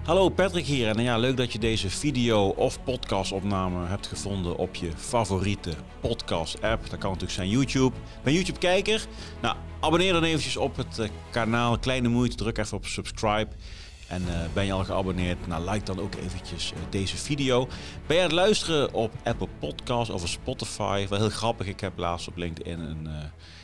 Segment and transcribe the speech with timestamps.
[0.00, 4.74] Hallo Patrick hier en ja, leuk dat je deze video of podcastopname hebt gevonden op
[4.74, 6.90] je favoriete podcast app.
[6.90, 7.96] Dat kan natuurlijk zijn YouTube.
[8.22, 9.06] Ben YouTube kijker?
[9.42, 11.78] Nou, abonneer dan eventjes op het eh, kanaal.
[11.78, 13.48] Kleine moeite, druk even op subscribe.
[14.08, 15.46] En uh, ben je al geabonneerd?
[15.46, 17.68] Nou, like dan ook eventjes uh, deze video.
[18.06, 21.06] Ben je aan het luisteren op Apple Podcasts of Spotify?
[21.08, 23.08] Wel heel grappig, ik heb laatst op LinkedIn een,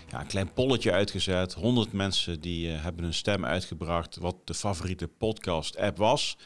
[0.08, 1.54] ja, een klein polletje uitgezet.
[1.54, 6.36] 100 mensen die hebben hun stem uitgebracht wat de favoriete podcast app was.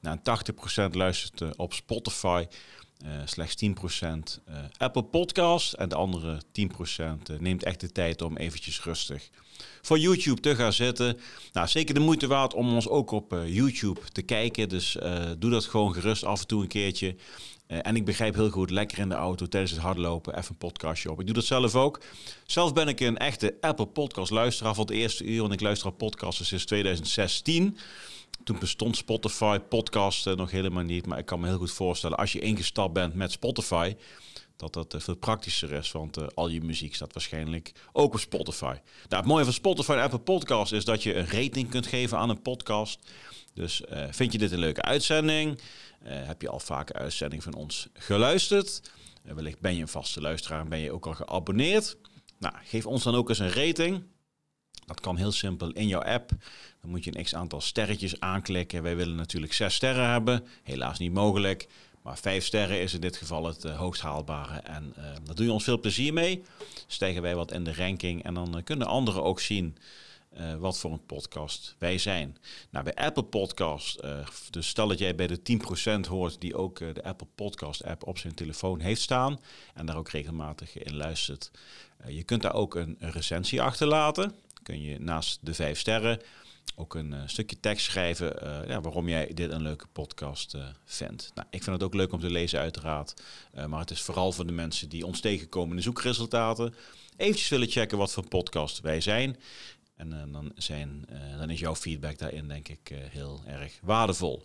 [0.00, 0.18] Nou,
[0.88, 2.46] 80% luistert op Spotify.
[3.04, 6.42] Uh, slechts 10% uh, Apple Podcast en de andere 10%
[6.98, 9.30] uh, neemt echt de tijd om eventjes rustig
[9.82, 11.18] voor YouTube te gaan zitten.
[11.52, 14.68] Nou, zeker de moeite waard om ons ook op YouTube te kijken.
[14.68, 14.96] Dus
[15.38, 17.16] doe dat gewoon gerust af en toe een keertje.
[17.68, 20.56] Uh, en ik begrijp heel goed, lekker in de auto tijdens het hardlopen, even een
[20.56, 21.20] podcastje op.
[21.20, 22.00] Ik doe dat zelf ook.
[22.46, 25.88] Zelf ben ik een echte Apple Podcast luisteraar van het eerste uur, want ik luister
[25.88, 27.76] op podcasts sinds 2016.
[28.44, 31.06] Toen bestond Spotify, podcasten nog helemaal niet.
[31.06, 33.94] Maar ik kan me heel goed voorstellen, als je ingestapt bent met Spotify,
[34.56, 35.92] dat dat veel praktischer is.
[35.92, 38.74] Want uh, al je muziek staat waarschijnlijk ook op Spotify.
[39.08, 42.18] Nou, het mooie van Spotify en Apple Podcast is dat je een rating kunt geven
[42.18, 42.98] aan een podcast.
[43.54, 45.60] Dus uh, vind je dit een leuke uitzending?
[46.02, 48.80] Uh, heb je al vaak een uitzending van ons geluisterd?
[49.34, 51.96] wellicht ben je een vaste luisteraar en ben je ook al geabonneerd.
[52.38, 54.02] Nou, geef ons dan ook eens een rating.
[54.86, 56.30] Dat kan heel simpel in jouw app.
[56.80, 58.82] Dan moet je een x aantal sterretjes aanklikken.
[58.82, 60.44] Wij willen natuurlijk zes sterren hebben.
[60.62, 61.68] Helaas niet mogelijk.
[62.06, 64.58] Maar vijf sterren is in dit geval het uh, hoogst haalbare.
[64.58, 66.42] En uh, daar doe je ons veel plezier mee.
[66.86, 68.24] Stijgen wij wat in de ranking.
[68.24, 69.76] En dan uh, kunnen anderen ook zien
[70.58, 72.36] wat voor een podcast wij zijn.
[72.70, 74.02] Nou, bij Apple Podcast,
[74.50, 75.40] dus stel dat jij bij de
[76.04, 79.40] 10% hoort die ook de Apple Podcast app op zijn telefoon heeft staan.
[79.74, 81.50] En daar ook regelmatig in luistert.
[82.06, 84.34] je kunt daar ook een, een recensie achterlaten.
[84.62, 86.20] Kun je naast de vijf sterren
[86.74, 90.66] ook een uh, stukje tekst schrijven uh, ja, waarom jij dit een leuke podcast uh,
[90.84, 91.30] vindt.
[91.34, 93.14] Nou, ik vind het ook leuk om te lezen uiteraard,
[93.68, 96.74] maar het is vooral voor de mensen die ons tegenkomen in de zoekresultaten.
[97.16, 99.36] Eventjes willen checken wat voor podcast wij zijn.
[99.96, 104.44] En dan, zijn, dan is jouw feedback daarin denk ik heel erg waardevol.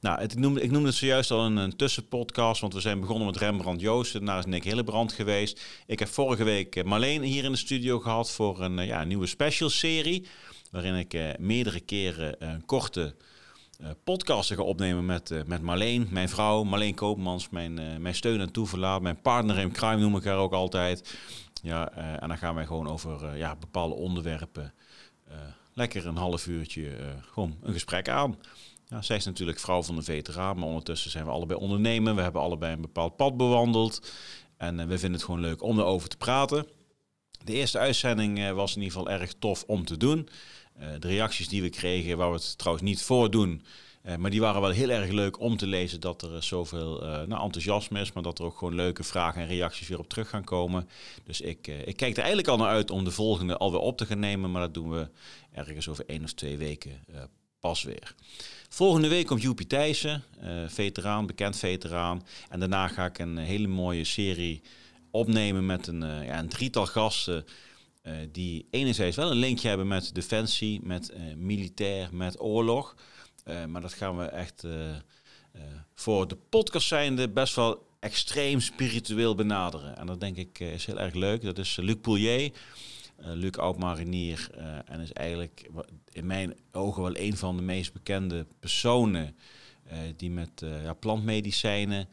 [0.00, 3.26] Nou, het, ik, noemde, ik noemde het zojuist al een, tussenpodcast, want we zijn begonnen
[3.26, 4.24] met Rembrandt Joosten.
[4.24, 5.60] Daarna is Nick Hillebrand geweest.
[5.86, 9.70] Ik heb vorige week Marleen hier in de studio gehad voor een, ja, nieuwe special
[9.70, 10.26] serie
[10.74, 13.14] waarin ik uh, meerdere keren uh, korte
[13.80, 18.52] uh, podcasten ga opnemen met, met Marleen, mijn vrouw, Marleen Koopmans, mijn, mijn steun en
[18.52, 21.18] toeverlaat, mijn partner in crime noem ik haar ook altijd.
[21.62, 24.74] Ja, en dan gaan wij gewoon over ja, bepaalde onderwerpen
[25.72, 26.96] lekker een half uurtje
[27.32, 28.38] gewoon een gesprek aan.
[28.86, 32.16] Ja, zij is natuurlijk vrouw van de veteraan, maar ondertussen zijn we allebei ondernemen.
[32.16, 34.12] We hebben allebei een bepaald pad bewandeld.
[34.56, 36.66] En we vinden het gewoon leuk om erover te praten.
[37.44, 40.28] De eerste uitzending was in ieder geval erg tof om te doen.
[40.80, 43.62] Uh, de reacties die we kregen, waar we het trouwens niet voor doen,
[44.06, 47.08] uh, maar die waren wel heel erg leuk om te lezen dat er zoveel uh,
[47.08, 50.28] nou, enthousiasme is, maar dat er ook gewoon leuke vragen en reacties weer op terug
[50.28, 50.88] gaan komen.
[51.24, 54.06] Dus ik, ik kijk er eigenlijk al naar uit om de volgende alweer op te
[54.06, 55.08] gaan nemen, maar dat doen we
[55.52, 57.04] ergens over één of twee weken
[57.60, 58.14] pas weer.
[58.68, 60.24] Volgende week komt Joepie Thijssen,
[60.66, 62.26] veteraan, bekend veteraan.
[62.48, 64.62] En daarna ga ik een hele mooie serie
[65.10, 67.44] opnemen met een, ja, een drietal gasten
[68.04, 72.96] uh, die enerzijds wel een linkje hebben met defensie, met uh, militair, met oorlog.
[73.44, 74.66] Uh, maar dat gaan we echt
[75.94, 79.96] voor de podcast zijnde best wel extreem spiritueel benaderen.
[79.96, 81.42] En dat denk ik is heel erg leuk.
[81.42, 82.52] Dat is Luc Poulier.
[83.16, 84.50] Luc oud-marinier
[84.84, 85.70] en is eigenlijk
[86.12, 89.36] in mijn ogen wel een van de meest bekende personen
[90.16, 92.08] die met ja, plantmedicijnen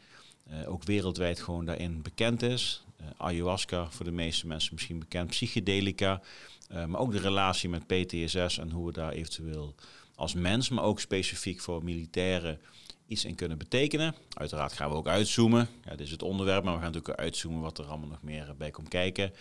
[0.66, 2.84] ook wereldwijd gewoon daarin bekend is.
[3.02, 6.20] Uh, ayahuasca, voor de meeste mensen misschien bekend, psychedelica,
[6.72, 9.74] uh, maar ook de relatie met PTSS en hoe we daar eventueel
[10.14, 12.60] als mens, maar ook specifiek voor militairen
[13.06, 14.14] iets in kunnen betekenen.
[14.34, 15.68] Uiteraard gaan we ook uitzoomen.
[15.84, 18.54] Ja, dit is het onderwerp, maar we gaan natuurlijk uitzoomen wat er allemaal nog meer
[18.58, 19.32] bij komt kijken.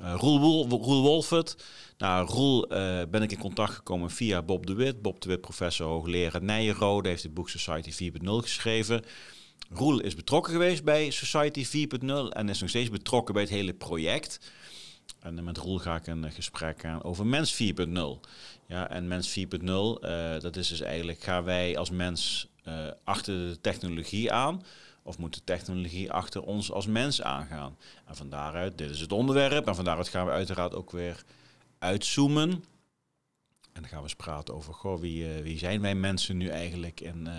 [0.00, 1.64] Uh, Roel, Roel Wolfert.
[1.98, 2.66] Nou, Roel
[3.08, 5.02] ben ik in contact gekomen via Bob de Wit.
[5.02, 9.04] Bob de Wit, professor hoogleraar Nijenrode, heeft het boek Society 4.0 geschreven.
[9.70, 13.74] Roel is betrokken geweest bij Society 4.0 en is nog steeds betrokken bij het hele
[13.74, 14.52] project.
[15.20, 17.98] En met Roel ga ik een gesprek aan over Mens 4.0.
[18.66, 23.34] Ja, en Mens 4.0, uh, dat is dus eigenlijk, gaan wij als mens uh, achter
[23.34, 24.62] de technologie aan?
[25.02, 27.76] Of moet de technologie achter ons als mens aangaan?
[28.06, 31.24] En van daaruit, dit is het onderwerp, en van daaruit gaan we uiteraard ook weer
[31.78, 32.64] uitzoomen.
[33.76, 36.48] En dan gaan we eens praten over, goh, wie, uh, wie zijn wij mensen nu
[36.48, 37.38] eigenlijk in, uh,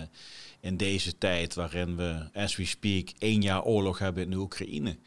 [0.60, 4.98] in deze tijd waarin we, as we speak, één jaar oorlog hebben in de Oekraïne.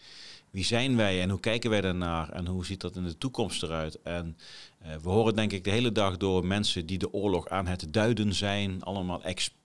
[0.49, 3.63] Wie zijn wij en hoe kijken wij daarnaar en hoe ziet dat in de toekomst
[3.63, 4.01] eruit?
[4.01, 4.37] En
[4.85, 7.93] uh, we horen denk ik de hele dag door mensen die de oorlog aan het
[7.93, 9.21] duiden zijn, allemaal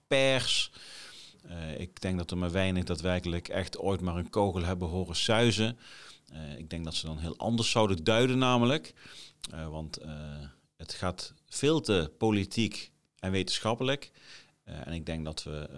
[0.07, 0.71] pers.
[1.77, 5.77] ik denk dat er maar weinig daadwerkelijk echt ooit maar een kogel hebben horen suizen.
[6.57, 8.93] ik denk dat ze dan heel anders zouden duiden namelijk.
[9.69, 9.99] want
[10.77, 14.11] het gaat veel te politiek en wetenschappelijk.
[14.63, 15.69] en ik denk dat we,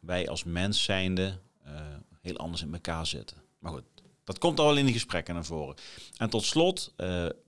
[0.00, 1.38] wij als mens zijnde
[2.20, 3.36] heel anders in elkaar zitten.
[3.58, 3.84] Maar goed,
[4.24, 5.76] dat komt al in die gesprekken naar voren.
[6.16, 6.92] En tot slot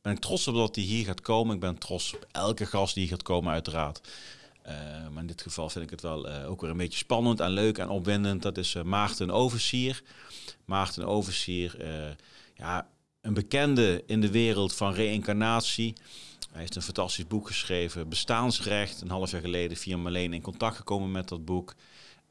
[0.03, 1.55] ben ik trots op dat hij hier gaat komen.
[1.55, 4.01] Ik ben trots op elke gast die hier gaat komen, uiteraard.
[4.67, 4.73] Uh,
[5.09, 7.79] maar in dit geval vind ik het wel ook weer een beetje spannend en leuk
[7.79, 8.43] en opwindend.
[8.43, 10.03] Dat is Maarten Oversier.
[10.65, 11.77] Maarten Oversier,
[12.55, 12.89] ja,
[13.21, 15.95] een bekende in de wereld van reïncarnatie.
[16.53, 19.01] Hij heeft een fantastisch boek geschreven, Bestaansrecht.
[19.01, 21.75] Een half jaar geleden via Marleen in contact gekomen met dat boek.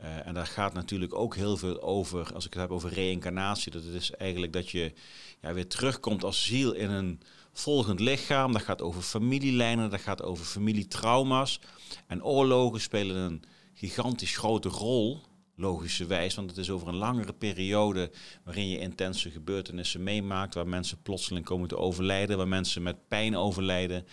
[0.02, 3.72] Uh, en daar gaat natuurlijk ook heel veel over, als ik het heb over reïncarnatie.
[3.72, 4.94] Dat is eigenlijk dat je
[5.42, 7.22] ja, weer terugkomt als ziel in een
[7.54, 8.52] volgend lichaam.
[8.52, 11.60] Dat gaat over familielijnen, dat gaat over familietrauma's.
[12.08, 15.22] En oorlogen spelen een gigantisch grote rol,
[15.62, 16.36] logischerwijs.
[16.36, 18.12] Want het is over een langere periode
[18.44, 20.54] waarin je intense gebeurtenissen meemaakt.
[20.54, 24.08] Waar mensen plotseling komen te overlijden, waar mensen met pijn overlijden.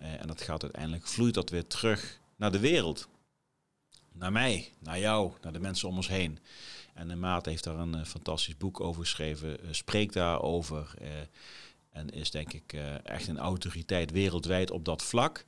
[0.00, 3.08] Uh, en dat gaat uiteindelijk, vloeit dat weer terug naar de wereld
[4.12, 6.38] naar mij, naar jou, naar de mensen om ons heen.
[6.94, 10.94] En de Maat heeft daar een uh, fantastisch boek over geschreven, uh, spreekt daarover
[11.90, 12.72] en is denk ik
[13.02, 15.44] echt een autoriteit wereldwijd op dat vlak.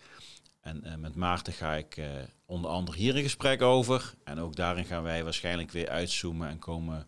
[0.62, 2.00] En met Maarten ga ik
[2.46, 4.14] onder andere hier een gesprek over.
[4.24, 7.06] En ook daarin gaan wij waarschijnlijk weer uitzoomen en komen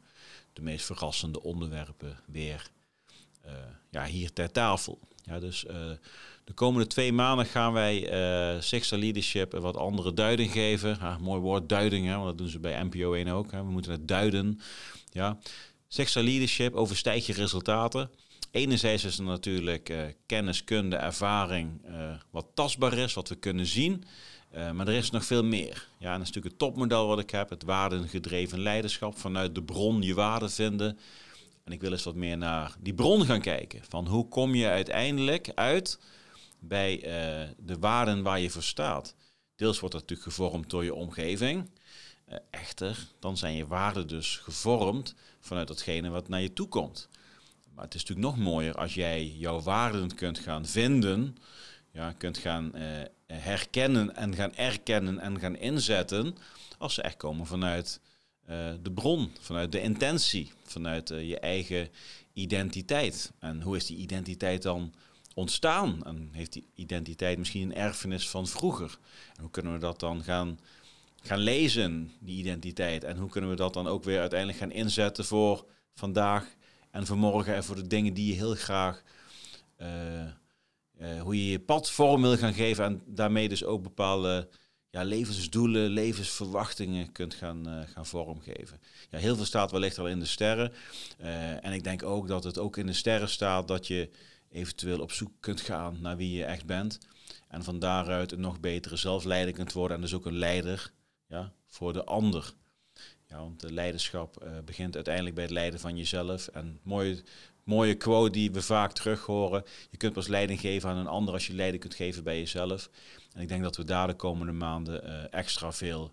[0.52, 2.70] de meest verrassende onderwerpen weer
[3.90, 4.98] ja, hier ter tafel.
[5.22, 5.66] Ja, dus
[6.44, 8.12] de komende twee maanden gaan wij
[8.54, 10.98] uh, Sixter Leadership een wat andere duiding geven.
[11.20, 13.52] Mooi woord, duiding, hè, want dat doen ze bij NPO 1 ook.
[13.52, 13.64] Hè.
[13.64, 14.60] We moeten het duiden.
[15.10, 15.38] Ja.
[15.88, 18.10] Sixter Leadership, overstijg je resultaten.
[18.54, 23.66] Enerzijds is er natuurlijk uh, kennis, kunde, ervaring, uh, wat tastbaar is, wat we kunnen
[23.66, 24.04] zien.
[24.54, 25.88] Uh, maar er is nog veel meer.
[25.98, 29.18] Ja, en dat is natuurlijk het topmodel wat ik heb, het waardengedreven leiderschap.
[29.18, 30.98] Vanuit de bron je waarde vinden.
[31.64, 33.80] En ik wil eens wat meer naar die bron gaan kijken.
[33.88, 35.98] Van hoe kom je uiteindelijk uit
[36.58, 36.98] bij
[37.58, 39.14] de waarden waar je voor staat.
[39.56, 41.70] Deels wordt dat natuurlijk gevormd door je omgeving.
[42.50, 47.08] Echter, dan zijn je waarden dus gevormd vanuit datgene wat naar je toe komt.
[47.74, 51.36] Maar het is natuurlijk nog mooier als jij jouw waarden kunt gaan vinden,
[51.92, 52.82] ja, kunt gaan uh,
[53.26, 56.36] herkennen en gaan erkennen en gaan inzetten,
[56.78, 58.00] als ze echt komen vanuit
[58.82, 61.88] de bron, vanuit de intentie, vanuit je eigen
[62.32, 63.32] identiteit.
[63.38, 64.94] En hoe is die identiteit dan
[65.34, 66.04] ontstaan?
[66.04, 68.98] En heeft die identiteit misschien een erfenis van vroeger?
[69.36, 70.58] En hoe kunnen we dat dan gaan,
[71.22, 73.04] gaan lezen, die identiteit?
[73.04, 76.46] En hoe kunnen we dat dan ook weer uiteindelijk gaan inzetten voor vandaag
[76.94, 79.02] en voor morgen en voor de dingen die je heel graag,
[79.80, 84.48] uh, hoe je je pad vorm wil gaan geven en daarmee dus ook bepaalde
[84.90, 88.80] ja, levensdoelen, levensverwachtingen kunt gaan, uh, gaan vormgeven.
[89.10, 90.72] Ja, heel veel staat wellicht al in de sterren.
[91.60, 94.10] en ik denk ook dat het ook in de sterren staat dat je
[94.50, 96.98] eventueel op zoek kunt gaan naar wie je echt bent.
[97.48, 100.92] En van daaruit een nog betere zelfleider kunt worden en dus ook een leider
[101.26, 102.54] ja, voor de ander.
[103.38, 106.46] Want de leiderschap uh, begint uiteindelijk bij het leiden van jezelf.
[106.46, 107.22] En mooie,
[107.64, 109.64] mooie quote die we vaak terug horen.
[109.90, 112.90] Je kunt pas leiding geven aan een ander als je leiding kunt geven bij jezelf.
[113.32, 116.12] En ik denk dat we daar de komende maanden uh, extra veel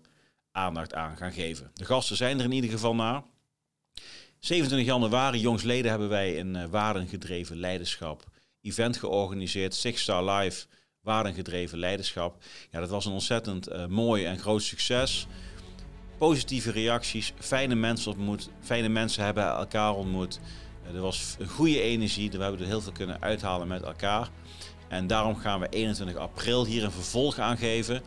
[0.50, 1.70] aandacht aan gaan geven.
[1.74, 3.22] De gasten zijn er in ieder geval naar.
[4.38, 8.24] 27 januari, jongsleden, hebben wij een uh, waardengedreven leiderschap
[8.60, 9.74] event georganiseerd.
[9.74, 10.66] Six Star Live,
[11.00, 12.42] waardengedreven leiderschap.
[12.70, 15.26] Ja, dat was een ontzettend mooi en groot succes.
[16.22, 20.40] Positieve reacties, fijne mensen ontmoet, fijne mensen hebben elkaar ontmoet.
[20.86, 24.28] Uh, er was een goede energie, we hebben er heel veel kunnen uithalen met elkaar.
[24.88, 28.02] En daarom gaan we 21 april hier een vervolg aan geven.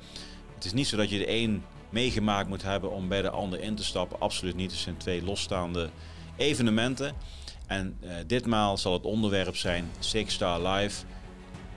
[0.54, 3.60] Het is niet zo dat je de een meegemaakt moet hebben om bij de ander
[3.60, 4.20] in te stappen.
[4.20, 4.72] Absoluut niet.
[4.72, 5.90] Het zijn twee losstaande
[6.36, 7.14] evenementen.
[7.68, 11.06] En uh, ditmaal zal het onderwerp zijn Six Star Live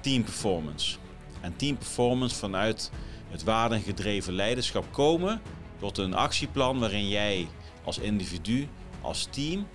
[0.01, 0.97] Team Performance.
[1.41, 2.91] En team performance vanuit
[3.31, 5.41] het waardengedreven leiderschap komen
[5.79, 7.49] tot een actieplan waarin jij
[7.85, 8.69] als individu,
[9.01, 9.67] als team,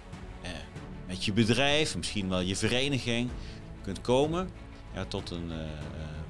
[0.42, 0.50] eh,
[1.08, 3.30] met je bedrijf, misschien wel je vereniging,
[3.82, 4.50] kunt komen
[4.94, 5.66] ja, tot een uh, uh,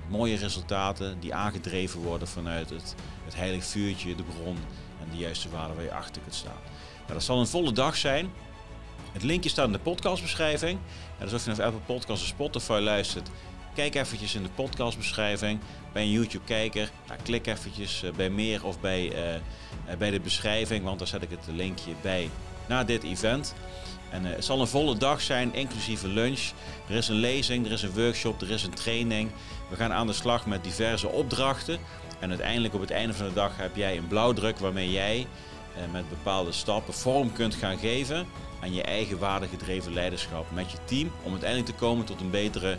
[0.08, 4.58] mooie resultaten die aangedreven worden vanuit het, het heilig vuurtje, de bron
[5.02, 6.62] en de juiste waarde waar je achter kunt staan.
[7.02, 8.32] Nou, dat zal een volle dag zijn.
[9.12, 10.80] Het linkje staat in de podcastbeschrijving.
[11.18, 13.30] En dus of je naar Apple Podcasts of Spotify luistert,
[13.74, 15.60] kijk eventjes in de podcastbeschrijving.
[15.92, 20.84] Bij een YouTube-kijker, nou, klik eventjes eh, bij meer of bij, uh, bij de beschrijving,
[20.84, 22.30] want daar zet ik het linkje bij
[22.68, 23.54] naar dit event.
[24.12, 26.52] En het zal een volle dag zijn, inclusief een lunch.
[26.90, 29.32] Er is een lezing, er is een workshop, er is een training.
[29.70, 31.78] We gaan aan de slag met diverse opdrachten.
[32.20, 35.28] En uiteindelijk op het einde van de dag heb jij een blauwdruk waarmee jij
[35.92, 38.26] met bepaalde stappen vorm kunt gaan geven
[38.62, 41.12] aan je eigen waardegedreven leiderschap met je team.
[41.24, 42.78] Om uiteindelijk te komen tot een betere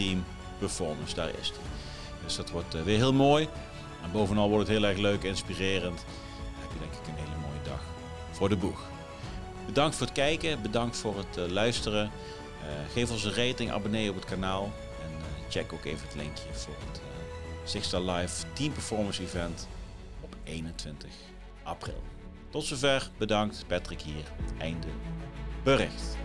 [0.00, 0.24] team
[0.58, 1.14] performance.
[1.14, 1.60] Daar is die.
[2.24, 3.48] Dus dat wordt weer heel mooi.
[4.02, 5.98] En bovenal wordt het heel erg leuk en inspirerend.
[5.98, 7.80] Dan heb je denk ik een hele mooie dag
[8.30, 8.80] voor de boeg.
[9.66, 12.04] Bedankt voor het kijken, bedankt voor het uh, luisteren.
[12.04, 14.72] Uh, geef ons een rating, abonneer op het kanaal.
[15.02, 15.10] En
[15.48, 17.00] check ook even het linkje voor het
[17.64, 19.68] Sixstar Live Team Performance Event
[20.20, 21.10] op 21
[21.62, 22.02] april.
[22.50, 23.64] Tot zover, bedankt.
[23.66, 24.24] Patrick hier.
[24.58, 24.88] Einde
[25.62, 26.16] bericht.